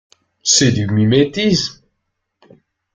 [0.41, 1.79] C'est du mimétisme.